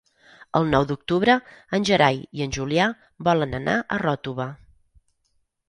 [0.59, 1.35] El nou d'octubre
[1.79, 2.89] en Gerai i en Julià
[3.29, 4.51] volen anar a Ròtova.